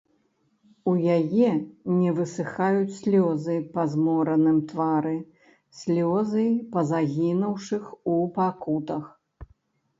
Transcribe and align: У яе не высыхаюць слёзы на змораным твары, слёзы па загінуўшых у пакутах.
У 0.91 0.93
яе 1.17 1.49
не 1.97 2.13
высыхаюць 2.19 2.95
слёзы 3.01 3.55
на 3.77 3.85
змораным 3.93 4.57
твары, 4.73 5.13
слёзы 5.85 6.49
па 6.75 6.81
загінуўшых 6.91 7.83
у 8.17 8.21
пакутах. 8.39 9.05